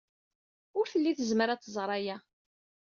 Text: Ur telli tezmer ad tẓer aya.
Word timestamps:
Ur 0.77 0.85
telli 0.91 1.13
tezmer 1.13 1.49
ad 1.49 1.61
tẓer 1.61 1.89
aya. 1.97 2.17